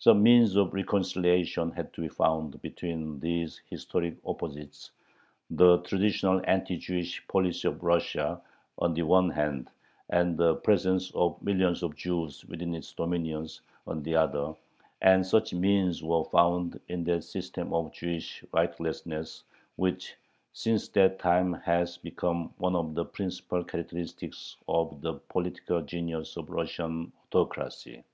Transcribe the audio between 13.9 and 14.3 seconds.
the